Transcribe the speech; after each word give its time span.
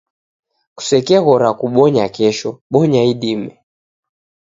Kusekeghora 0.77 1.47
kubonya 1.59 2.05
kesho, 2.15 2.49
bonya 2.71 3.01
idime 3.11 3.51